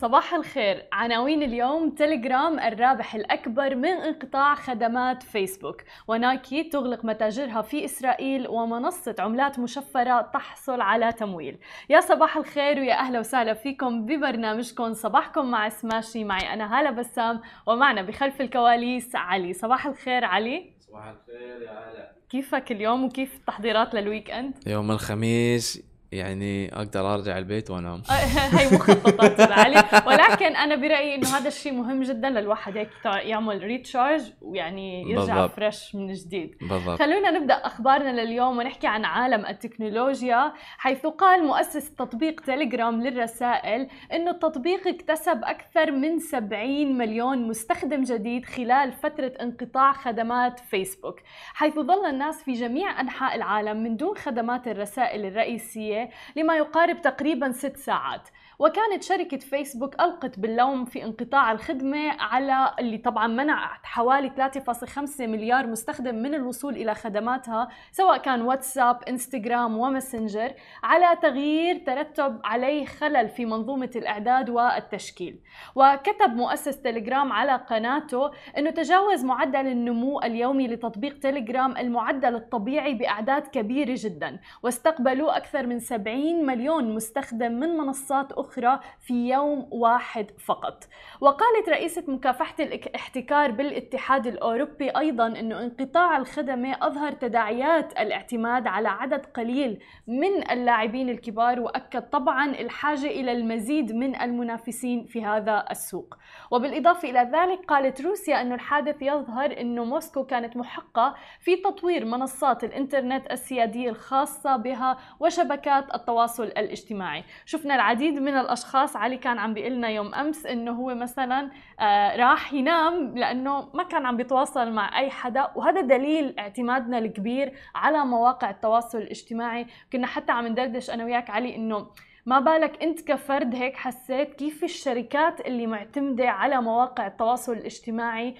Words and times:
صباح 0.00 0.34
الخير. 0.34 0.86
عناوين 0.92 1.42
اليوم 1.42 1.90
تليجرام 1.90 2.60
الرابح 2.60 3.14
الأكبر 3.14 3.74
من 3.74 3.88
انقطاع 3.88 4.54
خدمات 4.54 5.22
فيسبوك. 5.22 5.82
ونايكي 6.08 6.64
تغلق 6.64 7.04
متاجرها 7.04 7.62
في 7.62 7.84
إسرائيل 7.84 8.48
ومنصة 8.48 9.14
عملات 9.18 9.58
مشفرة 9.58 10.20
تحصل 10.20 10.80
على 10.80 11.12
تمويل. 11.12 11.58
يا 11.90 12.00
صباح 12.00 12.36
الخير 12.36 12.78
ويا 12.78 12.94
أهلا 12.94 13.18
وسهلا 13.18 13.54
فيكم 13.54 14.06
ببرنامجكم. 14.06 14.94
صباحكم 14.94 15.50
مع 15.50 15.68
سماشي 15.68 16.24
معي 16.24 16.52
أنا 16.52 16.78
هالة 16.78 16.90
بسام 16.90 17.40
ومعنا 17.66 18.02
بخلف 18.02 18.40
الكواليس 18.40 19.16
علي. 19.16 19.52
صباح 19.52 19.86
الخير 19.86 20.24
علي. 20.24 20.72
صباح 20.80 21.04
الخير 21.06 21.62
يا 21.62 21.70
هلا. 21.70 22.12
كيفك 22.30 22.72
اليوم 22.72 23.04
وكيف 23.04 23.36
التحضيرات 23.36 23.94
للويك 23.94 24.30
إند؟ 24.30 24.54
يوم 24.66 24.90
الخميس 24.90 25.89
يعني 26.12 26.74
أقدر 26.74 27.14
أرجع 27.14 27.38
البيت 27.38 27.70
وأنام 27.70 28.02
هي 28.58 28.76
مخططات 28.76 29.40
علي 29.40 29.84
ولكن 30.06 30.56
أنا 30.56 30.76
برأيي 30.76 31.14
إنه 31.14 31.28
هذا 31.28 31.48
الشيء 31.48 31.72
مهم 31.72 32.02
جدا 32.02 32.30
للواحد 32.30 32.76
هيك 32.76 32.90
يعمل 33.04 33.62
recharge 33.62 34.32
ويعني 34.42 35.10
يرجع 35.10 35.34
بالضبط. 35.34 35.56
fresh 35.56 35.94
من 35.94 36.12
جديد 36.12 36.56
بالضبط. 36.60 36.98
خلونا 36.98 37.30
نبدأ 37.30 37.54
أخبارنا 37.54 38.20
لليوم 38.20 38.58
ونحكي 38.58 38.86
عن 38.86 39.04
عالم 39.04 39.46
التكنولوجيا 39.46 40.52
حيث 40.78 41.06
قال 41.06 41.44
مؤسس 41.44 41.94
تطبيق 41.94 42.40
تليجرام 42.40 43.02
للرسائل 43.02 43.88
إنه 44.12 44.30
التطبيق 44.30 44.88
اكتسب 44.88 45.40
أكثر 45.44 45.90
من 45.90 46.18
70 46.18 46.98
مليون 46.98 47.48
مستخدم 47.48 48.02
جديد 48.02 48.44
خلال 48.44 48.92
فترة 48.92 49.32
انقطاع 49.40 49.92
خدمات 49.92 50.60
فيسبوك 50.60 51.20
حيث 51.54 51.74
ظل 51.74 52.06
الناس 52.06 52.44
في 52.44 52.52
جميع 52.52 53.00
أنحاء 53.00 53.36
العالم 53.36 53.82
من 53.82 53.96
دون 53.96 54.16
خدمات 54.16 54.68
الرسائل 54.68 55.24
الرئيسية 55.24 55.99
لما 56.36 56.56
يقارب 56.56 57.02
تقريبا 57.02 57.52
ست 57.52 57.76
ساعات. 57.76 58.28
وكانت 58.60 59.02
شركة 59.02 59.36
فيسبوك 59.36 59.94
ألقت 60.00 60.38
باللوم 60.38 60.84
في 60.84 61.04
انقطاع 61.04 61.52
الخدمة 61.52 62.10
على 62.22 62.74
اللي 62.78 62.98
طبعا 62.98 63.26
منعت 63.26 63.86
حوالي 63.86 64.30
3.5 64.30 65.20
مليار 65.20 65.66
مستخدم 65.66 66.14
من 66.14 66.34
الوصول 66.34 66.74
إلى 66.74 66.94
خدماتها 66.94 67.68
سواء 67.92 68.16
كان 68.18 68.42
واتساب 68.42 69.02
إنستغرام 69.08 69.78
وماسنجر 69.78 70.52
على 70.82 71.18
تغيير 71.22 71.78
ترتب 71.86 72.40
عليه 72.44 72.86
خلل 72.86 73.28
في 73.28 73.44
منظومة 73.46 73.90
الإعداد 73.96 74.50
والتشكيل. 74.50 75.40
وكتب 75.74 76.36
مؤسس 76.36 76.82
تليجرام 76.82 77.32
على 77.32 77.56
قناته 77.56 78.30
أنه 78.58 78.70
تجاوز 78.70 79.24
معدل 79.24 79.66
النمو 79.66 80.20
اليومي 80.20 80.68
لتطبيق 80.68 81.18
تليجرام 81.18 81.76
المعدل 81.76 82.34
الطبيعي 82.34 82.94
بأعداد 82.94 83.46
كبيرة 83.46 83.94
جدا 83.98 84.40
واستقبلوا 84.62 85.36
أكثر 85.36 85.66
من 85.66 85.78
70 85.78 86.46
مليون 86.46 86.94
مستخدم 86.94 87.52
من 87.52 87.68
منصات 87.68 88.32
أخرى 88.32 88.49
أخرى 88.50 88.80
في 89.00 89.28
يوم 89.28 89.68
واحد 89.70 90.30
فقط. 90.46 90.84
وقالت 91.20 91.68
رئيسة 91.68 92.04
مكافحة 92.08 92.54
الاحتكار 92.60 93.50
بالاتحاد 93.50 94.26
الأوروبي 94.26 94.90
أيضا 94.90 95.26
أنه 95.26 95.62
انقطاع 95.62 96.16
الخدمة 96.16 96.86
أظهر 96.86 97.12
تداعيات 97.12 97.92
الاعتماد 97.92 98.66
على 98.66 98.88
عدد 98.88 99.26
قليل 99.26 99.82
من 100.06 100.50
اللاعبين 100.50 101.08
الكبار 101.08 101.60
وأكد 101.60 102.10
طبعا 102.10 102.50
الحاجة 102.50 103.06
إلى 103.06 103.32
المزيد 103.32 103.92
من 103.92 104.20
المنافسين 104.20 105.04
في 105.04 105.24
هذا 105.24 105.64
السوق. 105.70 106.14
وبالإضافة 106.50 107.10
إلى 107.10 107.30
ذلك 107.32 107.64
قالت 107.68 108.00
روسيا 108.00 108.40
أنه 108.40 108.54
الحادث 108.54 109.02
يظهر 109.02 109.60
أنه 109.60 109.84
موسكو 109.84 110.24
كانت 110.24 110.56
محقة 110.56 111.14
في 111.40 111.56
تطوير 111.56 112.04
منصات 112.04 112.64
الإنترنت 112.64 113.30
السيادية 113.32 113.90
الخاصة 113.90 114.56
بها 114.56 114.98
وشبكات 115.20 115.94
التواصل 115.94 116.44
الاجتماعي. 116.44 117.24
شفنا 117.46 117.74
العديد 117.74 118.18
من 118.18 118.34
الأشخاص 118.40 118.96
علي 118.96 119.16
كان 119.16 119.38
عم 119.38 119.54
بيقول 119.54 119.72
لنا 119.72 119.88
يوم 119.88 120.14
أمس 120.14 120.46
إنه 120.46 120.72
هو 120.72 120.94
مثلا 120.94 121.50
آه 121.80 122.16
راح 122.16 122.52
ينام 122.52 123.18
لأنه 123.18 123.68
ما 123.74 123.82
كان 123.82 124.06
عم 124.06 124.16
بيتواصل 124.16 124.72
مع 124.72 124.98
أي 124.98 125.10
حدا 125.10 125.48
وهذا 125.56 125.80
دليل 125.80 126.38
اعتمادنا 126.38 126.98
الكبير 126.98 127.52
على 127.74 128.04
مواقع 128.04 128.50
التواصل 128.50 128.98
الاجتماعي. 128.98 129.66
كنا 129.92 130.06
حتى 130.06 130.32
عم 130.32 130.46
ندردش 130.46 130.90
أنا 130.90 131.04
وياك 131.04 131.30
علي 131.30 131.56
إنه 131.56 131.86
ما 132.26 132.40
بالك 132.40 132.82
أنت 132.82 133.00
كفرد 133.00 133.54
هيك 133.54 133.76
حسيت 133.76 134.34
كيف 134.34 134.64
الشركات 134.64 135.40
اللي 135.40 135.66
معتمدة 135.66 136.28
على 136.28 136.62
مواقع 136.62 137.06
التواصل 137.06 137.52
الاجتماعي 137.52 138.34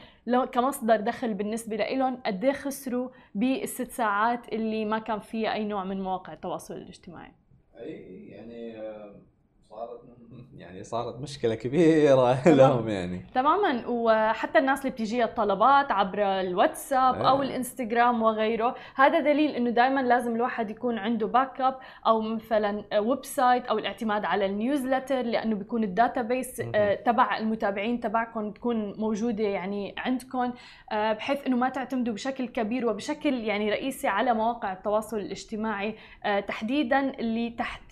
كمصدر 0.52 0.96
دخل 0.96 1.34
بالنسبة 1.34 1.76
لهم 1.76 2.20
قد 2.26 2.44
إيه 2.44 2.52
خسروا 2.52 3.08
بالست 3.34 3.90
ساعات 3.90 4.52
اللي 4.52 4.84
ما 4.84 4.98
كان 4.98 5.20
فيها 5.20 5.52
أي 5.52 5.64
نوع 5.64 5.84
من 5.84 6.02
مواقع 6.02 6.32
التواصل 6.32 6.74
الاجتماعي؟ 6.74 7.32
أي 7.78 8.26
يعني 8.28 8.74
صارت 9.70 10.00
يعني 10.60 10.84
صارت 10.84 11.20
مشكلة 11.20 11.54
كبيرة 11.54 12.48
لهم 12.60 12.88
يعني. 12.88 13.26
تماما. 13.34 13.84
وحتى 13.88 14.58
الناس 14.58 14.80
اللي 14.80 14.90
بتجيها 14.90 15.24
الطلبات 15.24 15.92
عبر 15.92 16.22
الواتساب 16.22 17.14
أو 17.14 17.42
إيه. 17.42 17.48
الإنستغرام 17.48 18.22
وغيره 18.22 18.74
هذا 18.94 19.20
دليل 19.20 19.50
إنه 19.50 19.70
دائما 19.70 20.00
لازم 20.00 20.34
الواحد 20.36 20.70
يكون 20.70 20.98
عنده 20.98 21.26
back 21.26 21.60
up 21.60 21.78
أو 22.06 22.20
مثلا 22.20 22.84
website 22.98 23.66
أو 23.66 23.78
الاعتماد 23.78 24.24
على 24.24 24.46
ال 24.46 24.53
newsletter 24.53 25.22
لأنه 25.22 25.56
بيكون 25.56 25.84
ال 25.84 25.92
data 25.92 26.22
base 26.22 26.62
آه، 26.74 26.94
تبع 26.94 27.38
المتابعين 27.38 28.00
تبعكم 28.00 28.50
تكون 28.50 28.92
موجودة 28.98 29.44
يعني 29.44 29.94
عندكم 29.98 30.52
آه، 30.92 31.12
بحيث 31.12 31.46
إنه 31.46 31.56
ما 31.56 31.68
تعتمدوا 31.68 32.14
بشكل 32.14 32.48
كبير 32.48 32.86
وبشكل 32.86 33.34
يعني 33.34 33.70
رئيسي 33.70 34.08
على 34.08 34.34
مواقع 34.34 34.72
التواصل 34.72 35.18
الاجتماعي 35.18 35.96
آه، 36.24 36.40
تحديدا 36.40 37.20
اللي 37.20 37.50
تحت 37.50 37.89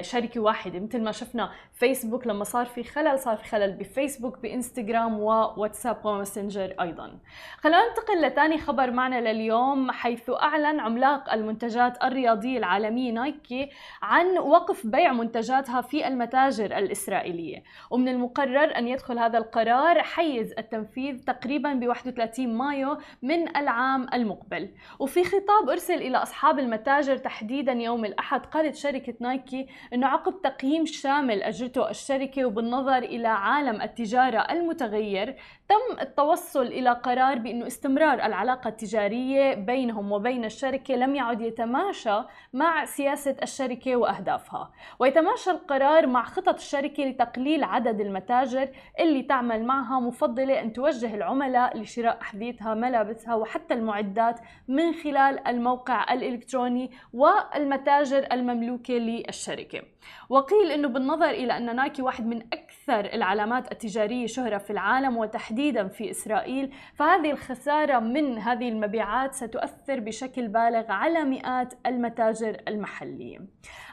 شركة 0.00 0.40
واحدة. 0.40 0.80
مثل 0.80 1.02
ما 1.02 1.12
شفنا 1.12 1.50
فيسبوك 1.72 2.26
لما 2.26 2.44
صار 2.44 2.66
في 2.66 2.84
خلل 2.84 3.18
صار 3.18 3.36
في 3.36 3.44
خلل 3.44 3.72
بفيسبوك 3.72 4.38
بإنستغرام 4.38 5.20
وواتساب 5.20 6.06
وماسنجر 6.06 6.74
أيضا. 6.80 7.18
خلينا 7.58 7.88
ننتقل 7.88 8.26
لثاني 8.26 8.58
خبر 8.58 8.90
معنا 8.90 9.32
لليوم 9.32 9.90
حيث 9.90 10.30
أعلن 10.30 10.80
عملاق 10.80 11.32
المنتجات 11.32 12.04
الرياضية 12.04 12.58
العالمية 12.58 13.12
نايكي 13.12 13.70
عن 14.02 14.38
وقف 14.38 14.86
بيع 14.86 15.12
منتجاتها 15.12 15.80
في 15.80 16.08
المتاجر 16.08 16.78
الإسرائيلية. 16.78 17.62
ومن 17.90 18.08
المقرر 18.08 18.76
أن 18.76 18.88
يدخل 18.88 19.18
هذا 19.18 19.38
القرار 19.38 20.02
حيز 20.02 20.54
التنفيذ 20.58 21.24
تقريبا 21.24 21.72
ب 21.72 21.88
31 21.88 22.54
مايو 22.54 22.98
من 23.22 23.56
العام 23.56 24.06
المقبل. 24.14 24.70
وفي 24.98 25.24
خطاب 25.24 25.70
أرسل 25.70 25.94
إلى 25.94 26.16
أصحاب 26.16 26.58
المتاجر 26.58 27.16
تحديدا 27.16 27.72
يوم 27.72 28.04
الأحد 28.04 28.46
قالت 28.46 28.74
شركة 28.74 29.14
نايكي 29.30 29.66
إنه 29.94 30.06
عقب 30.06 30.42
تقييم 30.42 30.86
شامل 30.86 31.42
أجرته 31.42 31.90
الشركة 31.90 32.44
وبالنظر 32.44 32.98
إلى 32.98 33.28
عالم 33.28 33.82
التجارة 33.82 34.38
المتغير 34.38 35.36
تم 35.68 36.00
التوصل 36.00 36.66
إلى 36.66 36.90
قرار 36.90 37.38
بإنه 37.38 37.66
استمرار 37.66 38.14
العلاقة 38.14 38.68
التجارية 38.68 39.54
بينهم 39.54 40.12
وبين 40.12 40.44
الشركة 40.44 40.94
لم 40.94 41.14
يعد 41.14 41.40
يتماشى 41.40 42.22
مع 42.52 42.84
سياسة 42.84 43.36
الشركة 43.42 43.96
وأهدافها. 43.96 44.70
ويتماشى 44.98 45.50
القرار 45.50 46.06
مع 46.06 46.24
خطط 46.24 46.54
الشركة 46.54 47.04
لتقليل 47.04 47.64
عدد 47.64 48.00
المتاجر 48.00 48.68
اللي 49.00 49.22
تعمل 49.22 49.64
معها 49.64 50.00
مفضلة 50.00 50.60
أن 50.60 50.72
توجه 50.72 51.14
العملاء 51.14 51.78
لشراء 51.78 52.18
أحذيتها 52.20 52.74
ملابسها 52.74 53.34
وحتى 53.34 53.74
المعدات 53.74 54.40
من 54.68 54.92
خلال 54.92 55.48
الموقع 55.48 56.12
الإلكتروني 56.12 56.90
والمتاجر 57.12 58.26
المملوكة 58.32 58.98
للشركة. 59.16 59.82
وقيل 60.28 60.70
إنه 60.70 60.88
بالنظر 60.88 61.30
إلى 61.30 61.56
أن 61.56 61.76
نايكي 61.76 62.02
واحد 62.02 62.26
من 62.26 62.42
أكثر 62.52 63.14
العلامات 63.14 63.72
التجارية 63.72 64.26
شهرة 64.26 64.58
في 64.58 64.70
العالم 64.70 65.16
وتحديدا 65.16 65.88
في 65.88 66.10
إسرائيل 66.10 66.72
فهذه 66.94 67.30
الخسارة 67.30 67.98
من 67.98 68.38
هذه 68.38 68.68
المبيعات 68.68 69.34
ستؤثر 69.34 70.00
بشكل 70.00 70.48
بالغ 70.48 70.92
على 70.92 71.24
مئات 71.24 71.74
المتاجر 71.86 72.56
المحلية. 72.68 73.38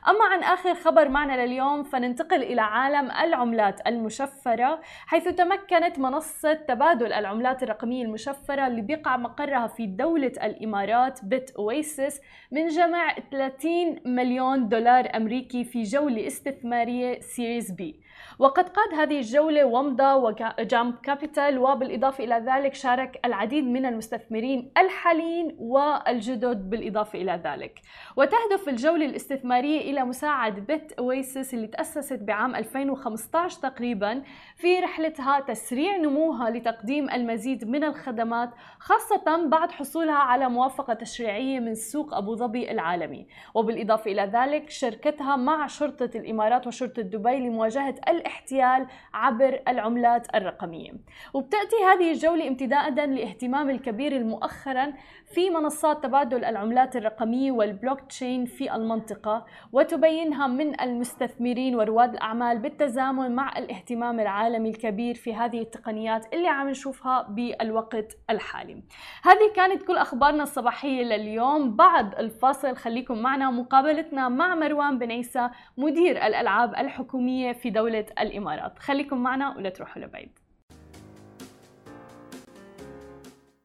أما 0.07 0.25
عن 0.31 0.43
آخر 0.43 0.75
خبر 0.75 1.09
معنا 1.09 1.45
لليوم 1.45 1.83
فننتقل 1.83 2.43
إلى 2.43 2.61
عالم 2.61 3.11
العملات 3.11 3.87
المشفرة 3.87 4.81
حيث 5.05 5.27
تمكنت 5.27 5.99
منصة 5.99 6.53
تبادل 6.53 7.13
العملات 7.13 7.63
الرقمية 7.63 8.03
المشفرة 8.05 8.67
اللي 8.67 8.81
بيقع 8.81 9.17
مقرها 9.17 9.67
في 9.67 9.85
دولة 9.85 10.31
الإمارات 10.43 11.25
بيت 11.25 11.51
اويسس 11.51 12.21
من 12.51 12.67
جمع 12.67 13.15
30 13.31 13.99
مليون 14.05 14.69
دولار 14.69 15.06
أمريكي 15.07 15.63
في 15.63 15.83
جولة 15.83 16.27
استثمارية 16.27 17.19
series 17.19 17.71
B 17.71 17.95
وقد 18.39 18.69
قاد 18.69 18.93
هذه 18.93 19.17
الجولة 19.17 19.65
ومضة 19.65 20.15
وجامب 20.15 20.95
كابيتال 21.03 21.57
وبالإضافة 21.59 22.23
إلى 22.23 22.35
ذلك 22.35 22.73
شارك 22.73 23.19
العديد 23.25 23.63
من 23.63 23.85
المستثمرين 23.85 24.71
الحاليين 24.77 25.55
والجدد 25.59 26.69
بالإضافة 26.69 27.21
إلى 27.21 27.41
ذلك. 27.45 27.81
وتهدف 28.17 28.69
الجولة 28.69 29.05
الاستثمارية 29.05 29.91
إلى 29.91 30.03
مساعدة 30.05 30.61
بيت 30.61 30.91
oasis 30.91 31.53
اللي 31.53 31.67
تأسست 31.67 32.19
بعام 32.23 32.55
2015 32.55 33.59
تقريبا 33.61 34.23
في 34.55 34.79
رحلتها 34.79 35.39
تسريع 35.39 35.97
نموها 35.97 36.49
لتقديم 36.49 37.09
المزيد 37.09 37.67
من 37.67 37.83
الخدمات 37.83 38.49
خاصة 38.79 39.47
بعد 39.47 39.71
حصولها 39.71 40.15
على 40.15 40.49
موافقة 40.49 40.93
تشريعية 40.93 41.59
من 41.59 41.75
سوق 41.75 42.13
أبو 42.13 42.35
ظبي 42.35 42.71
العالمي. 42.71 43.27
وبالإضافة 43.53 44.11
إلى 44.11 44.21
ذلك 44.21 44.69
شركتها 44.69 45.35
مع 45.35 45.67
شرطة 45.67 46.09
الإمارات 46.15 46.67
وشرطة 46.67 47.01
دبي 47.01 47.37
لمواجهة 47.37 47.95
الاحتيال 48.17 48.87
عبر 49.13 49.59
العملات 49.67 50.35
الرقمية. 50.35 50.91
وبتأتي 51.33 51.75
هذه 51.85 52.11
الجولة 52.11 52.47
امتدادا 52.47 53.05
لاهتمام 53.05 53.69
الكبير 53.69 54.23
مؤخرا 54.23 54.93
في 55.33 55.49
منصات 55.49 56.03
تبادل 56.03 56.45
العملات 56.45 56.95
الرقمية 56.95 57.51
والبلوك 57.51 58.01
تشين 58.01 58.45
في 58.45 58.75
المنطقة 58.75 59.45
وتبينها 59.73 60.47
من 60.47 60.81
المستثمرين 60.81 61.75
ورواد 61.75 62.13
الأعمال 62.13 62.59
بالتزامن 62.59 63.35
مع 63.35 63.57
الاهتمام 63.57 64.19
العالمي 64.19 64.69
الكبير 64.69 65.15
في 65.15 65.35
هذه 65.35 65.61
التقنيات 65.61 66.33
اللي 66.33 66.47
عم 66.47 66.69
نشوفها 66.69 67.21
بالوقت 67.29 68.17
الحالي. 68.29 68.83
هذه 69.23 69.51
كانت 69.55 69.83
كل 69.83 69.97
أخبارنا 69.97 70.43
الصباحية 70.43 71.03
لليوم. 71.03 71.75
بعد 71.75 72.15
الفاصل 72.19 72.75
خليكم 72.75 73.17
معنا. 73.17 73.51
مقابلتنا 73.51 74.29
مع 74.29 74.55
مروان 74.55 74.99
بن 74.99 75.11
عيسى 75.11 75.49
مدير 75.77 76.25
الألعاب 76.25 76.75
الحكومية 76.75 77.51
في 77.53 77.69
دولة 77.69 77.96
الإمارات. 78.19 78.79
خليكم 78.79 79.23
معنا 79.23 79.57
ولا 79.57 79.69
تروحوا 79.69 80.01
لبعيد. 80.01 80.39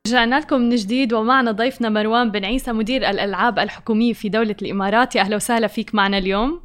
رجعنا 0.07 0.41
لكم 0.41 0.61
من 0.61 0.77
جديد 0.77 1.13
ومعنا 1.13 1.53
ضيفنا 1.53 1.89
مروان 1.89 2.31
بن 2.31 2.45
عيسى 2.45 2.73
مدير 2.73 3.11
الألعاب 3.11 3.59
الحكومية 3.59 4.13
في 4.13 4.29
دولة 4.29 4.57
الإمارات. 4.63 5.17
يا 5.17 5.21
أهلا 5.21 5.37
وسهلا 5.37 5.67
فيك 5.67 5.95
معنا 5.95 6.19
اليوم. 6.19 6.61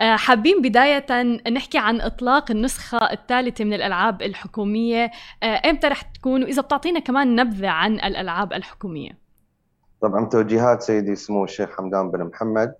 آه، 0.00 0.16
حابين 0.16 0.62
بداية 0.62 1.22
نحكي 1.50 1.78
عن 1.78 2.00
إطلاق 2.00 2.50
النسخة 2.50 2.98
الثالثة 3.12 3.64
من 3.64 3.72
الألعاب 3.72 4.22
الحكومية. 4.22 5.10
آه، 5.42 5.70
إمتى 5.70 5.86
رح 5.86 6.02
تكون؟ 6.02 6.42
وإذا 6.44 6.62
بتعطينا 6.62 7.00
كمان 7.00 7.34
نبذة 7.34 7.68
عن 7.68 7.94
الألعاب 7.94 8.52
الحكومية. 8.52 9.18
طبعا 10.02 10.24
توجيهات 10.24 10.82
سيدي 10.82 11.14
سمو 11.14 11.44
الشيخ 11.44 11.76
حمدان 11.76 12.10
بن 12.10 12.24
محمد. 12.24 12.74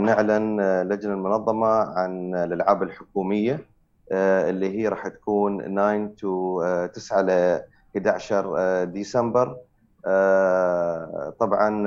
نعلن 0.00 0.60
لجنة 0.82 1.14
المنظمة 1.14 1.68
عن 1.68 2.34
الألعاب 2.34 2.82
الحكومية 2.82 3.60
اللي 4.12 4.78
هي 4.78 4.88
راح 4.88 5.08
تكون 5.08 5.74
9 5.74 6.88
to 6.88 6.92
9 6.94 7.22
ل 7.22 7.60
11 7.96 8.84
ديسمبر. 8.84 9.56
طبعا 11.38 11.86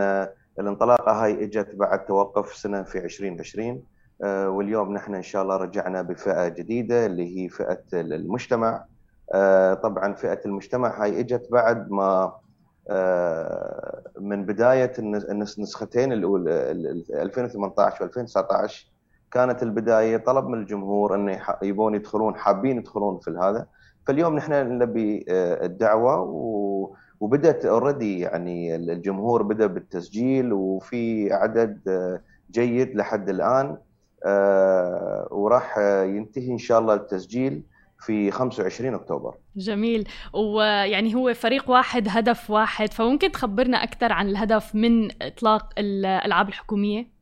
الانطلاقة 0.59 1.11
هاي 1.11 1.43
إجت 1.43 1.75
بعد 1.75 2.05
توقف 2.05 2.55
سنة 2.55 2.83
في 2.83 2.97
2020 2.97 3.83
آه، 4.23 4.49
واليوم 4.49 4.93
نحن 4.93 5.15
إن 5.15 5.23
شاء 5.23 5.43
الله 5.43 5.57
رجعنا 5.57 6.01
بفئة 6.01 6.47
جديدة 6.47 7.05
اللي 7.05 7.37
هي 7.37 7.49
فئة 7.49 7.83
المجتمع. 7.93 8.85
آه، 9.33 9.73
طبعا 9.73 10.13
فئة 10.13 10.39
المجتمع 10.45 11.03
هاي 11.03 11.19
إجت 11.19 11.47
بعد 11.51 11.91
ما 11.91 12.33
آه، 12.89 13.68
من 14.19 14.45
بداية 14.45 14.91
النسختين 14.99 16.13
الاولى 16.13 16.51
2018 17.11 18.07
و2019 18.09 18.71
كانت 19.31 19.63
البداية 19.63 20.17
طلب 20.17 20.47
من 20.47 20.59
الجمهور 20.59 21.15
انه 21.15 21.39
يبون 21.63 21.95
يدخلون 21.95 22.35
حابين 22.35 22.77
يدخلون 22.77 23.19
في 23.19 23.31
هذا. 23.31 23.65
فاليوم 24.07 24.35
نحن 24.35 24.53
نبي 24.77 25.25
الدعوة 25.29 26.17
وبدأت 27.19 27.65
اوريدي 27.65 28.19
يعني 28.19 28.75
الجمهور 28.75 29.43
بدأ 29.43 29.65
بالتسجيل 29.67 30.53
وفي 30.53 31.33
عدد 31.33 31.79
جيد 32.51 32.95
لحد 32.95 33.29
الآن 33.29 33.77
آه، 34.25 35.27
وراح 35.31 35.77
ينتهي 36.03 36.51
إن 36.51 36.57
شاء 36.57 36.79
الله 36.79 36.93
التسجيل. 36.93 37.63
في 37.99 38.31
25 38.31 38.93
أكتوبر. 38.93 39.35
جميل. 39.55 40.07
ويعني 40.33 41.15
هو 41.15 41.33
فريق 41.33 41.69
واحد 41.69 42.07
هدف 42.09 42.49
واحد 42.49 42.93
فممكن 42.93 43.31
تخبرنا 43.31 43.83
أكثر 43.83 44.11
عن 44.11 44.29
الهدف 44.29 44.75
من 44.75 45.21
إطلاق 45.21 45.69
الألعاب 45.77 46.49
الحكومية؟ 46.49 47.19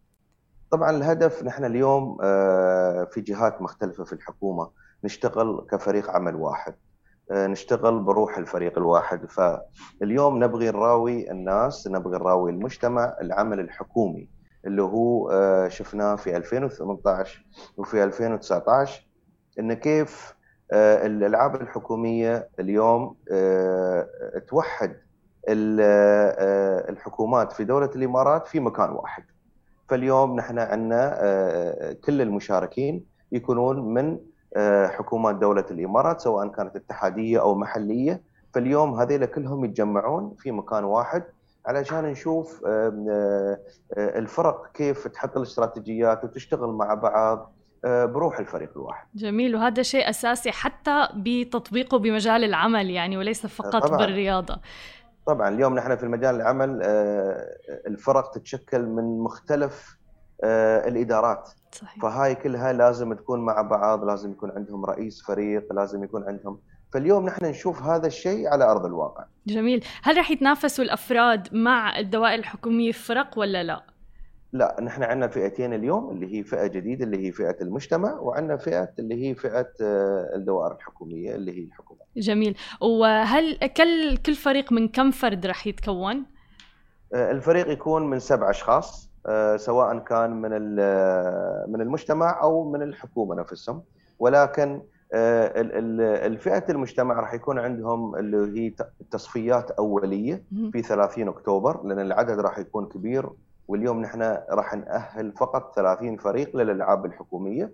طبعا 0.72 0.92
الهدف 0.92 1.44
نحن 1.44 1.66
اليوم 1.66 2.18
آه، 2.24 3.08
في 3.12 3.22
جهات 3.22 3.62
مختلفة 3.62 4.04
في 4.04 4.14
الحكومة. 4.14 4.70
نشتغل 5.04 5.68
كفريق 5.72 6.10
عمل 6.10 6.36
واحد. 6.36 6.76
آه، 7.32 7.48
نشتغل 7.48 8.00
بروح 8.00 8.38
الفريق 8.38 8.78
الواحد. 8.78 9.26
فاليوم 9.30 10.44
نبغي 10.44 10.68
نراوي 10.72 11.32
الناس 11.32 11.88
نبغي 11.88 12.18
نراوي 12.18 12.52
المجتمع 12.52 13.16
العمل 13.22 13.60
الحكومي 13.60 14.30
اللي 14.66 14.82
هو 14.82 15.32
آه، 15.32 15.68
شفناه 15.68 16.16
في 16.16 16.38
2018 16.38 17.46
وفي 17.78 18.04
2019 18.04 19.08
إن 19.60 19.74
كيف 19.74 20.37
الألعاب 20.74 21.56
الحكومية 21.56 22.50
اليوم 22.60 23.16
آه، 23.32 24.08
توحد 24.48 24.98
الحكومات 26.90 27.52
في 27.52 27.64
دولة 27.64 27.90
الإمارات 27.96 28.48
في 28.48 28.60
مكان 28.60 28.90
واحد. 28.90 29.24
فاليوم 29.90 30.36
نحن 30.36 30.60
عندنا 30.60 31.94
كل 32.06 32.22
المشاركين 32.22 33.06
يكونون 33.32 33.94
من 33.94 34.20
حكومات 34.88 35.36
دولة 35.36 35.66
الإمارات 35.72 36.22
سواء 36.22 36.48
كانت 36.48 36.76
اتحادية 36.76 37.42
أو 37.42 37.56
محلية 37.56 38.22
فاليوم 38.54 39.00
هذيلا 39.00 39.26
كلهم 39.26 39.66
يتجمعون 39.66 40.36
في 40.38 40.52
مكان 40.52 40.84
واحد 40.84 41.24
علشان 41.66 42.04
نشوف 42.04 42.62
آه، 42.66 43.58
الفرق 43.98 44.72
كيف 44.74 45.08
تحط 45.08 45.38
الاستراتيجيات 45.38 46.24
وتشتغل 46.24 46.70
مع 46.70 46.94
بعض 46.94 47.38
آه، 47.40 47.52
بروح 47.88 48.40
الفريق 48.40 48.72
الواحد. 48.76 49.08
جميل 49.16 49.56
وهذا 49.56 49.82
شيء 49.84 50.10
أساسي 50.10 50.52
حتى 50.52 51.08
بتطبيقه 51.16 52.00
بمجال 52.00 52.44
العمل 52.44 52.90
يعني 52.90 53.18
وليس 53.18 53.46
فقط 53.46 53.86
طبعًا. 53.86 53.98
بالرياضة. 53.98 54.60
طبعا 55.26 55.50
اليوم 55.50 55.76
نحن 55.76 55.96
في 55.96 56.06
مجال 56.06 56.36
العمل 56.36 56.80
آه، 56.84 57.58
الفرق 57.88 58.32
تتشكل 58.32 58.86
من 58.86 59.20
مختلف 59.20 59.98
الإدارات 60.44 61.50
صحيح. 61.72 62.02
فهاي 62.02 62.36
كلها 62.36 62.74
لازم 62.74 63.14
تكون 63.14 63.46
مع 63.46 63.62
بعض 63.62 64.04
لازم 64.04 64.32
يكون 64.32 64.52
عندهم 64.52 64.86
رئيس 64.86 65.24
فريق 65.24 65.74
لازم 65.74 66.04
يكون 66.04 66.24
عندهم 66.24 66.60
فاليوم 66.94 67.26
نحن 67.26 67.46
نشوف 67.46 67.84
هذا 67.84 68.08
الشيء 68.08 68.48
على 68.48 68.64
أرض 68.72 68.86
الواقع. 68.86 69.26
جميل، 69.48 69.86
هل 70.04 70.18
راح 70.18 70.32
يتنافسوا 70.32 70.84
الأفراد 70.84 71.56
مع 71.56 72.00
الدوائر 72.00 72.40
الحكوميه 72.40 72.92
في 72.92 73.00
فرق 73.00 73.40
ولا 73.40 73.64
لا؟ 73.64 73.84
لا 74.54 74.78
نحن 74.82 75.04
عندنا 75.04 75.28
فئتين 75.28 75.74
اليوم 75.74 76.12
اللي 76.12 76.38
هي 76.38 76.44
فئة 76.44 76.68
جديدة 76.68 77.06
اللي 77.06 77.28
هي 77.28 77.32
فئة 77.32 77.56
المجتمع 77.62 78.20
وعندنا 78.20 78.58
فئة 78.58 78.90
اللي 79.00 79.28
هي 79.28 79.36
فئة 79.36 79.70
آه، 79.82 80.36
الدوائر 80.36 80.76
الحكومية 80.76 81.36
اللي 81.36 81.60
هي 81.60 81.64
الحكومة. 81.64 82.00
جميل، 82.18 82.58
وهل 82.82 83.58
كل 83.78 84.18
كل 84.18 84.36
فريق 84.36 84.72
من 84.72 84.88
كم 84.88 85.12
فرد 85.12 85.46
راح 85.46 85.68
يتكون؟ 85.68 86.26
آه، 87.14 87.32
الفريق 87.32 87.72
يكون 87.72 88.10
من 88.10 88.20
سبع 88.20 88.50
أشخاص 88.50 89.10
آه، 89.26 89.58
سواء 89.58 89.98
كان 89.98 90.32
من 90.32 90.52
من 91.72 91.82
المجتمع 91.82 92.42
أو 92.42 92.72
من 92.72 92.82
الحكومة 92.82 93.36
نفسهم 93.36 93.84
ولكن 94.20 94.82
الفئه 95.14 96.64
المجتمع 96.70 97.20
راح 97.20 97.34
يكون 97.34 97.60
عندهم 97.60 98.16
اللي 98.16 98.62
هي 98.62 98.74
تصفيات 99.12 99.72
أولية 99.72 100.44
في 100.72 100.82
30 100.82 101.28
أكتوبر 101.28 101.88
لأن 101.88 102.00
العدد 102.00 102.40
راح 102.40 102.60
يكون 102.60 102.86
كبير 102.86 103.30
واليوم 103.68 104.02
نحن 104.02 104.22
راح 104.50 104.74
نأهل 104.76 105.34
فقط 105.34 105.76
30 105.76 106.18
فريق 106.18 106.56
للألعاب 106.56 107.06
الحكومية 107.06 107.74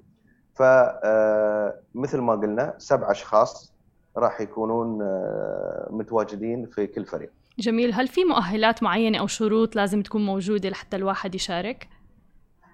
فمثل 0.55 2.17
آه، 2.17 2.21
ما 2.21 2.33
قلنا 2.33 2.73
سبع 2.77 3.11
أشخاص 3.11 3.73
راح 4.17 4.41
يكونون 4.41 5.01
آه، 5.01 5.87
متواجدين 5.91 6.65
في 6.65 6.87
كل 6.87 7.05
فريق. 7.05 7.31
جميل، 7.59 7.93
هل 7.93 8.07
في 8.07 8.25
مؤهلات 8.25 8.83
معينة 8.83 9.19
أو 9.19 9.27
شروط 9.27 9.75
لازم 9.75 10.01
تكون 10.01 10.25
موجودة 10.25 10.69
لحتى 10.69 10.97
الواحد 10.97 11.35
يشارك؟ 11.35 11.87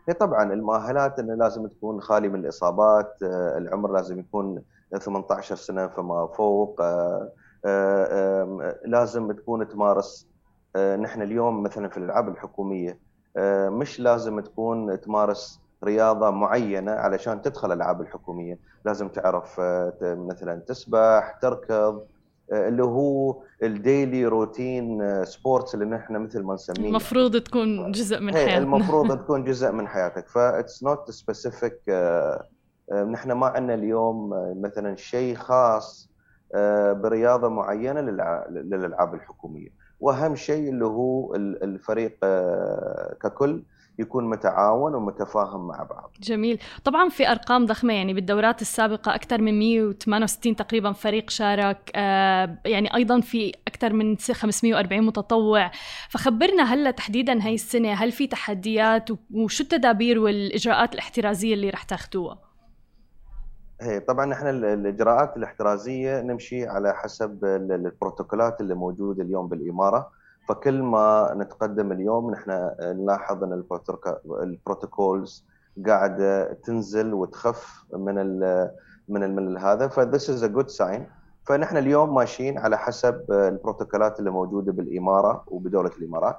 هي 0.08 0.14
طبعا 0.14 0.54
المؤهلات 0.54 1.20
إنه 1.20 1.36
لازم 1.36 1.68
تكون 1.68 2.02
خالي 2.02 2.28
من 2.30 2.40
الإصابات 2.40 3.18
آه، 3.24 3.58
العمر 3.58 3.92
لازم 3.92 4.20
يكون 4.20 4.64
18 5.00 5.56
سنة 5.56 5.88
فما 5.88 6.28
فوق 6.28 6.82
لازم 8.86 9.32
تكون 9.32 9.68
تمارس 9.68 10.28
نحن 10.78 11.22
اليوم 11.22 11.64
مثلا 11.64 11.90
في 11.90 11.98
الألعاب 11.98 12.30
الحكومية 12.30 13.00
مش 13.70 14.00
لازم 14.00 14.40
تكون 14.40 15.02
تمارس 15.02 15.60
رياضة 15.84 16.30
معينة 16.30 16.92
علشان 16.92 17.42
تدخل 17.42 17.68
الالعاب 17.68 18.02
الحكومية. 18.02 18.60
لازم 18.86 19.08
تعرف 19.08 19.60
مثلا 20.02 20.60
تسبح 20.68 21.38
تركض 21.42 22.02
اللي 22.52 22.84
هو 22.84 23.42
الديلي 23.64 24.26
روتين 24.26 25.02
سبورتس 25.26 25.74
اللي 25.76 25.86
نحن 25.86 26.18
مثل 26.18 26.44
ما 26.44 26.54
نسميه. 26.54 26.90
المفروض 26.90 27.38
تكون 27.38 27.92
جزء 27.92 28.20
من 28.20 28.34
حياتنا. 28.34 28.58
المفروض 28.58 29.18
تكون 29.24 29.44
جزء 29.44 29.72
من 29.72 29.88
حياتك. 29.88 30.28
That's 30.30 30.84
not 30.84 31.12
specific 31.12 31.82
نحن 33.12 33.32
ما 33.32 33.48
عندنا 33.48 33.74
اليوم 33.74 34.34
آه، 34.34 34.56
مثلا 34.62 34.96
شيء 34.96 35.36
خاص 35.36 36.10
آه، 36.56 36.94
برياضة 36.94 37.50
معينة 37.50 38.02
للألعاب 38.50 39.14
الحكومية. 39.14 39.70
وأهم 40.00 40.36
شيء 40.36 40.70
اللي 40.70 40.86
هو 40.86 41.36
الفريق 41.36 42.18
آه، 42.24 43.18
ككل 43.22 43.64
يكون 44.00 44.30
متعاون 44.30 44.96
ومتفاهم 44.96 45.68
مع 45.68 45.84
بعض. 45.84 46.12
جميل. 46.22 46.60
طبعا 46.84 47.10
في 47.10 47.32
أرقام 47.32 47.66
ضخمة 47.66 47.94
يعني 47.94 48.14
بالدورات 48.14 48.62
السابقة 48.62 49.16
أكثر 49.16 49.42
من 49.42 49.60
168 49.60 50.56
تقريبا 50.56 50.92
فريق 50.92 51.30
شارك 51.30 51.92
آه 51.96 52.58
يعني 52.66 52.96
أيضا 52.96 53.20
في 53.20 53.52
أكثر 53.68 53.94
من 53.94 54.18
540 54.18 55.02
متطوع. 55.02 55.72
فخبرنا 56.10 56.74
هلأ 56.74 56.92
تحديدا 56.92 57.46
هاي 57.46 57.54
السنة 57.54 57.94
هل 57.94 58.12
في 58.12 58.28
تحديات 58.28 59.10
وشو 59.34 59.64
التدابير 59.64 60.20
والإجراءات 60.20 60.94
الاحترازية 60.94 61.54
اللي 61.54 61.70
رح 61.70 61.84
تاخذوها 61.84 62.49
هي 63.82 64.00
طبعا 64.00 64.34
إحنا 64.34 64.50
الإجراءات 64.50 65.38
الاحترازية 65.38 66.22
نمشي 66.22 66.68
على 66.68 66.94
حسب 66.94 67.46
البروتوكولات 67.46 68.62
اللي 68.62 68.74
موجودة 68.76 69.24
اليوم 69.24 69.48
بالإمارة. 69.48 70.12
فكل 70.48 70.82
ما 70.84 71.34
نتقدم 71.38 71.92
اليوم 71.92 72.32
نحن 72.32 72.72
نلاحظ 72.82 73.44
إن 73.44 73.64
ال 74.44 74.54
protocols 74.54 75.46
قاعدة 75.88 76.54
تنزل 76.54 77.14
وتخف 77.14 77.84
من 77.94 78.18
ال 78.18 78.70
من 79.10 79.24
ال 79.24 79.36
من 79.36 79.58
هذا. 79.58 79.88
ف 79.88 79.96
this 79.96 80.30
is 80.30 80.44
a 80.44 80.48
good 80.48 80.70
sign 80.70 81.08
فنحن 81.46 81.78
اليوم 81.78 82.16
ماشيين 82.16 82.58
على 82.58 82.78
حسب 82.78 83.32
البروتوكولات 83.32 84.20
اللي 84.20 84.32
موجودة 84.32 84.72
بالإمارة 84.72 85.44
وبدولة 85.48 85.92
الإمارات. 86.00 86.38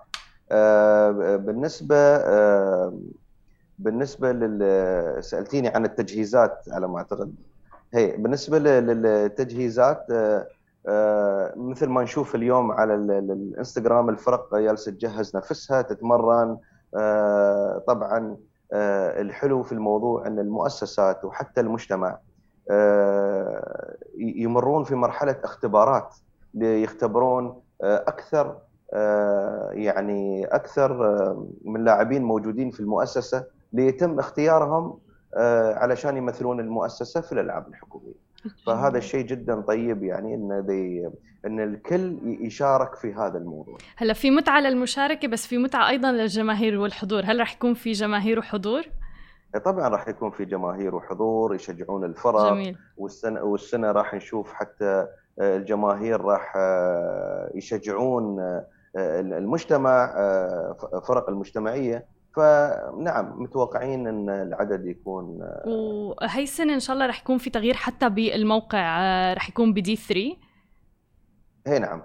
آه، 0.53 1.37
بالنسبة 1.37 1.97
آه، 1.97 2.93
بالنسبة 3.81 4.33
لل 4.33 5.25
سألتيني 5.25 5.69
عن 5.69 5.85
التجهيزات 5.85 6.65
على 6.73 6.89
ما 6.89 6.99
أعتقد. 6.99 7.35
هي 7.95 8.17
بالنسبة 8.17 8.59
للتجهيزات 8.59 10.07
آه، 10.11 10.47
آه، 10.87 11.53
مثل 11.57 11.87
ما 11.87 12.03
نشوف 12.03 12.35
اليوم 12.35 12.73
على 12.73 12.95
الإنستغرام 12.95 14.09
الفرق 14.09 14.57
جالسة 14.57 14.93
تجهز 14.93 15.37
نفسها 15.37 15.83
تتمرن. 15.83 16.59
آه، 16.97 17.83
طبعا 17.87 18.37
الحلو 18.73 19.63
في 19.63 19.73
الموضوع 19.73 20.27
إن 20.27 20.39
المؤسسات 20.39 21.25
وحتى 21.25 21.61
المجتمع 21.61 22.19
يمرون 24.19 24.85
في 24.85 24.95
مرحلة 24.95 25.37
اختبارات 25.45 26.15
ليختبرون 26.55 27.61
أكثر 27.83 28.57
يعني 29.73 30.45
أكثر 30.45 30.93
من 31.65 31.85
لاعبين 31.85 32.23
موجودين 32.23 32.71
في 32.71 32.81
المؤسسة. 32.81 33.45
ليتم 33.73 34.19
اختيارهم 34.19 34.99
آه، 35.37 35.75
علشان 35.75 36.17
يمثلون 36.17 36.61
المؤسسة 36.61 37.21
في 37.21 37.33
الألعاب 37.33 37.69
الحكومية. 37.69 38.31
فهذا 38.67 38.99
الشيء 38.99 39.27
جدا 39.27 39.61
طيب 39.61 40.03
يعني 40.03 40.35
إن 40.35 41.13
إن 41.47 41.61
الكل 41.61 42.19
يشارك 42.41 42.95
في 42.95 43.15
هذا 43.15 43.39
الموضوع. 43.39 43.79
هلا 43.97 44.13
في 44.13 44.31
متعة 44.31 44.61
للمشاركة 44.61 45.29
بس 45.29 45.47
في 45.47 45.59
متعة 45.59 45.89
أيضا 45.89 46.13
للجماهير 46.13 46.79
والحضور، 46.79 47.23
هل 47.25 47.39
راح 47.39 47.55
يكون 47.55 47.75
في 47.75 47.93
جماهير 47.93 48.39
وحضور؟ 48.39 48.83
طبعا 49.65 49.89
راح 49.89 50.09
يكون 50.09 50.31
في 50.31 50.45
جماهير 50.45 50.95
وحضور 50.95 51.55
يشجعون 51.55 52.05
الفرق 52.05 52.51
جميل. 52.51 52.77
والسنة 52.97 53.43
والسنة 53.43 53.93
راح 53.93 54.15
نشوف 54.15 54.53
حتى 54.53 55.07
آه، 55.41 55.57
الجماهير 55.57 56.21
راح 56.21 56.53
آه، 56.57 57.51
يشجعون 57.55 58.41
المجتمع 58.97 60.07
فرق 61.09 61.29
المجتمعية 61.29 62.07
فنعم 62.37 63.43
متوقعين 63.43 64.07
إن 64.07 64.31
العدد 64.31 64.87
يكون 64.87 65.39
وهي 65.65 66.43
السنة 66.43 66.75
إن 66.75 66.81
شاء 66.81 66.95
الله 66.95 67.07
رح 67.07 67.21
يكون 67.21 67.39
في 67.39 67.51
تغيير 67.51 67.75
حتى 67.75 68.09
بالموقع 68.09 68.99
رح 69.33 69.49
يكون 69.49 69.73
بدي 69.73 69.97
3 69.97 70.37
هي 71.67 71.79
نعم. 71.79 72.03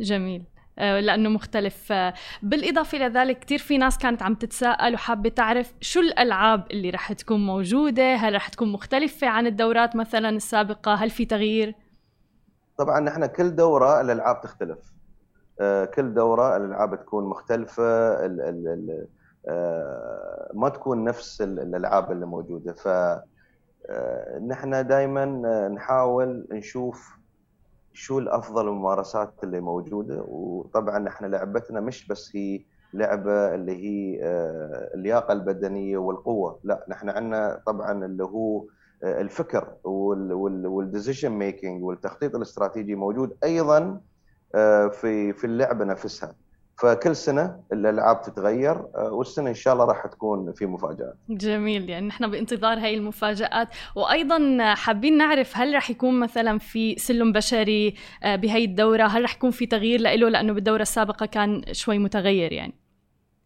جميل. 0.00 0.44
آه، 0.78 1.00
لأنه 1.00 1.28
مختلف. 1.28 1.92
آه، 1.92 2.14
بالإضافة 2.42 2.98
إلى 2.98 3.06
ذلك 3.06 3.38
كثير 3.38 3.58
في 3.58 3.78
ناس 3.78 3.98
كانت 3.98 4.22
عم 4.22 4.34
تتساءل 4.34 4.94
وحابة 4.94 5.28
تعرف 5.28 5.74
شو 5.80 6.00
الألعاب 6.00 6.66
اللي 6.70 6.90
رح 6.90 7.12
تكون 7.12 7.46
موجودة 7.46 8.14
هل 8.14 8.34
رح 8.34 8.48
تكون 8.48 8.72
مختلفة 8.72 9.26
عن 9.26 9.46
الدورات 9.46 9.96
مثلا 9.96 10.28
السابقة؟ 10.28 10.94
هل 10.94 11.10
في 11.10 11.24
تغيير؟ 11.24 11.74
طبعا 12.76 13.00
نحن 13.00 13.26
كل 13.26 13.56
دورة 13.56 14.00
الألعاب 14.00 14.40
تختلف. 14.40 14.78
آه، 15.60 15.84
كل 15.84 16.14
دورة 16.14 16.56
الألعاب 16.56 17.00
تكون 17.00 17.24
مختلفة 17.24 17.82
ال 18.26 18.40
ال 18.40 18.68
ال 18.68 18.90
آه، 18.90 19.19
ما 20.54 20.68
تكون 20.74 21.04
نفس 21.04 21.42
الألعاب 21.42 22.12
اللي 22.12 22.26
موجودة. 22.26 22.72
ف 22.72 22.88
آه، 23.86 24.38
نحن 24.38 24.86
دائما 24.86 25.24
نحاول 25.68 26.46
نشوف 26.52 27.16
شو 27.92 28.18
الأفضل 28.18 28.68
الممارسات 28.68 29.34
اللي 29.44 29.60
موجودة. 29.60 30.22
وطبعا 30.28 30.98
نحن 30.98 31.24
لعبتنا 31.24 31.80
مش 31.80 32.08
بس 32.08 32.36
هي 32.36 32.64
لعبة 32.94 33.54
اللي 33.54 33.72
هي 33.76 34.24
آه، 34.24 34.90
اللياقة 34.94 35.32
البدنية 35.32 35.98
والقوة. 35.98 36.60
لا 36.64 36.84
نحن 36.88 37.08
عندنا 37.10 37.62
طبعا 37.66 38.04
اللي 38.04 38.24
هو 38.24 38.64
الفكر 39.02 39.76
وال 39.84 40.13
decision 40.13 41.30
making 41.30 41.84
والتخطيط 41.84 42.34
الاستراتيجي 42.34 42.94
موجود 42.94 43.36
أيضا 43.44 44.00
في 44.90 45.32
في 45.32 45.44
اللعبة 45.44 45.84
نفسها. 45.84 46.34
فكل 46.80 47.16
سنة 47.16 47.56
الألعاب 47.72 48.22
تتغير 48.22 48.72
آه، 48.72 49.12
والسنة 49.12 49.50
إن 49.50 49.54
شاء 49.54 49.74
الله 49.74 49.84
راح 49.84 50.06
تكون 50.06 50.52
في 50.52 50.66
مفاجآت. 50.66 51.14
جميل 51.28 51.90
يعني 51.90 52.06
نحن 52.06 52.30
بانتظار 52.30 52.78
هاي 52.78 52.94
المفاجآت 52.94 53.68
وأيضا 53.96 54.58
حابين 54.74 55.18
نعرف 55.18 55.56
هل 55.56 55.74
راح 55.74 55.90
يكون 55.90 56.20
مثلا 56.20 56.58
في 56.58 56.94
سلم 56.98 57.32
بشري 57.32 57.94
آه، 58.22 58.36
بهي 58.36 58.64
الدورة 58.64 59.02
هل 59.04 59.22
راح 59.22 59.34
يكون 59.34 59.50
في 59.50 59.66
تغيير 59.66 60.00
له 60.00 60.28
لأنه 60.28 60.52
بالدورة 60.52 60.82
السابقة 60.82 61.26
كان 61.26 61.62
شوي 61.72 61.98
متغير 61.98 62.52
يعني. 62.52 62.79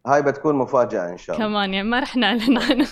هاي 0.05 0.21
بتكون 0.21 0.55
مفاجأة 0.55 1.09
إن 1.09 1.17
شاء 1.17 1.35
الله. 1.35 1.47
كمان 1.47 1.73
يعني 1.73 1.89
ما 1.89 1.99
رح 1.99 2.15
نعلن 2.15 2.57
عنها 2.57 2.87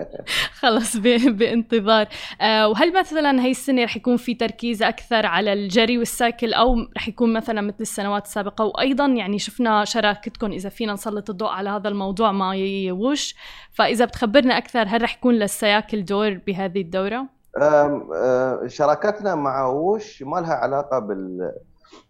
خلص 0.60 0.96
بانتظار. 0.96 2.06
آه 2.40 2.68
وهل 2.68 2.98
مثلا 2.98 3.42
هي 3.42 3.50
السنة 3.50 3.84
رح 3.84 3.96
يكون 3.96 4.16
في 4.16 4.34
تركيز 4.34 4.82
أكثر 4.82 5.26
على 5.26 5.52
الجري 5.52 5.98
والسايكل 5.98 6.54
أو 6.54 6.76
رح 6.96 7.08
يكون 7.08 7.32
مثلا 7.32 7.60
مثل 7.60 7.80
السنوات 7.80 8.24
السابقة؟ 8.24 8.64
وأيضا 8.64 9.06
يعني 9.06 9.38
شفنا 9.38 9.84
شراكتكم 9.84 10.52
إذا 10.52 10.68
فينا 10.68 10.92
نسلط 10.92 11.30
الضوء 11.30 11.48
على 11.48 11.70
هذا 11.70 11.88
الموضوع 11.88 12.32
مع 12.32 12.54
وش 12.90 13.34
فإذا 13.72 14.04
بتخبرنا 14.04 14.58
أكثر 14.58 14.84
هل 14.88 15.02
رح 15.02 15.16
يكون 15.16 15.34
للسياكل 15.34 16.04
دور 16.04 16.40
بهذه 16.46 16.80
الدورة؟ 16.80 17.26
آه، 17.58 18.60
شراكتنا 18.66 19.34
مع 19.34 19.66
وش 19.66 20.22
ما 20.22 20.40
لها 20.40 20.54
علاقة 20.54 20.98
بال 20.98 21.52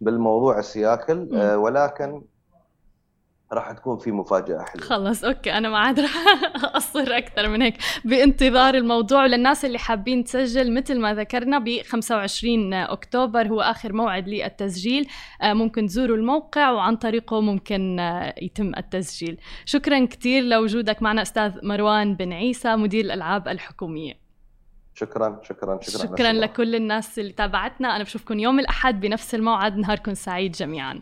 بالموضوع 0.01 0.59
السياكل 0.59 1.29
آه، 1.35 1.57
ولكن 1.57 2.21
راح 3.53 3.71
تكون 3.71 3.97
في 3.97 4.11
مفاجأة 4.11 4.65
حلوة. 4.65 4.85
خلص 4.87 5.23
أوكي 5.23 5.53
أنا 5.53 5.69
ما 5.69 5.77
عاد 5.79 5.99
راح 5.99 6.11
اقصر 6.63 7.17
أكثر 7.17 7.49
من 7.49 7.61
هيك. 7.61 7.77
بانتظار 8.05 8.75
الموضوع 8.75 9.25
للناس 9.25 9.65
اللي 9.65 9.79
حابين 9.79 10.23
تسجل 10.23 10.73
مثل 10.73 10.99
ما 10.99 11.13
ذكرنا 11.13 11.59
ب 11.59 11.81
25 11.87 12.73
أكتوبر 12.73 13.47
هو 13.47 13.61
آخر 13.61 13.93
موعد 13.93 14.27
للتسجيل. 14.29 15.07
آه، 15.41 15.53
ممكن 15.53 15.85
تزوروا 15.87 16.17
الموقع 16.17 16.71
وعن 16.71 16.95
طريقه 16.95 17.41
ممكن 17.41 17.99
آه، 17.99 18.35
يتم 18.41 18.71
التسجيل. 18.77 19.37
شكرا 19.65 20.05
كثير 20.05 20.43
لوجودك 20.43 21.01
معنا 21.01 21.21
أستاذ 21.21 21.65
مروان 21.65 22.15
بن 22.15 22.33
عيسى 22.33 22.75
مدير 22.75 23.05
الألعاب 23.05 23.47
الحكومية. 23.47 24.13
شكرا 24.93 25.39
شكرا 25.43 25.79
شكرا. 25.81 26.05
شكرا 26.07 26.31
لكل 26.33 26.75
الناس 26.75 27.19
اللي 27.19 27.31
تابعتنا. 27.33 27.95
أنا 27.95 28.03
بشوفكم 28.03 28.39
يوم 28.39 28.59
الأحد 28.59 28.99
بنفس 29.01 29.35
الموعد. 29.35 29.77
نهاركم 29.77 30.13
سعيد 30.13 30.51
جميعا. 30.51 31.01